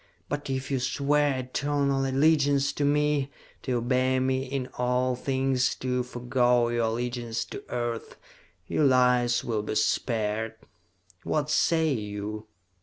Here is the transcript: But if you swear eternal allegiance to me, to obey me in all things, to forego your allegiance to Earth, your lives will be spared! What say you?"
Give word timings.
But 0.29 0.49
if 0.49 0.71
you 0.71 0.79
swear 0.79 1.37
eternal 1.37 2.07
allegiance 2.07 2.73
to 2.73 2.83
me, 2.83 3.29
to 3.61 3.73
obey 3.77 4.19
me 4.19 4.45
in 4.47 4.67
all 4.79 5.15
things, 5.15 5.75
to 5.75 6.01
forego 6.01 6.69
your 6.69 6.85
allegiance 6.85 7.45
to 7.45 7.63
Earth, 7.69 8.15
your 8.65 8.85
lives 8.85 9.43
will 9.43 9.61
be 9.61 9.75
spared! 9.75 10.55
What 11.21 11.51
say 11.51 11.93
you?" 11.93 12.47